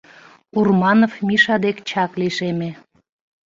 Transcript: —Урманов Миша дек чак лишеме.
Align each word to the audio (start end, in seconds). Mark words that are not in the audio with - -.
—Урманов 0.57 1.13
Миша 1.27 1.55
дек 1.63 1.77
чак 1.89 2.11
лишеме. 2.19 2.69